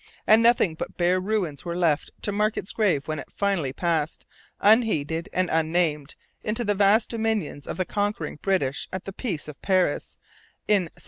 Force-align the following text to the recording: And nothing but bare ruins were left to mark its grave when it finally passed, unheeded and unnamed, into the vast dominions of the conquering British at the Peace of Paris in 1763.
And 0.25 0.41
nothing 0.41 0.73
but 0.73 0.97
bare 0.97 1.19
ruins 1.19 1.63
were 1.63 1.75
left 1.77 2.09
to 2.23 2.31
mark 2.31 2.57
its 2.57 2.71
grave 2.71 3.07
when 3.07 3.19
it 3.19 3.31
finally 3.31 3.71
passed, 3.71 4.25
unheeded 4.59 5.29
and 5.31 5.47
unnamed, 5.51 6.15
into 6.43 6.63
the 6.63 6.73
vast 6.73 7.09
dominions 7.09 7.67
of 7.67 7.77
the 7.77 7.85
conquering 7.85 8.39
British 8.41 8.89
at 8.91 9.05
the 9.05 9.13
Peace 9.13 9.47
of 9.47 9.61
Paris 9.61 10.17
in 10.67 10.85
1763. 10.85 10.91